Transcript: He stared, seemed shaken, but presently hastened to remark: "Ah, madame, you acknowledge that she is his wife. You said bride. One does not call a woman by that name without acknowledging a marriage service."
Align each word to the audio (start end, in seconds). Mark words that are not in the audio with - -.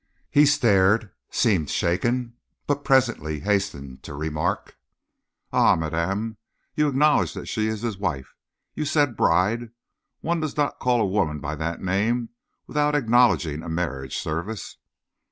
He 0.31 0.47
stared, 0.47 1.11
seemed 1.29 1.69
shaken, 1.69 2.33
but 2.65 2.83
presently 2.83 3.41
hastened 3.41 4.01
to 4.01 4.15
remark: 4.15 4.75
"Ah, 5.53 5.75
madame, 5.75 6.37
you 6.73 6.87
acknowledge 6.87 7.35
that 7.35 7.45
she 7.45 7.67
is 7.67 7.83
his 7.83 7.99
wife. 7.99 8.33
You 8.73 8.83
said 8.83 9.15
bride. 9.15 9.69
One 10.21 10.39
does 10.39 10.57
not 10.57 10.79
call 10.79 11.01
a 11.01 11.05
woman 11.05 11.39
by 11.39 11.53
that 11.57 11.81
name 11.83 12.29
without 12.65 12.95
acknowledging 12.95 13.61
a 13.61 13.69
marriage 13.69 14.17
service." 14.17 14.77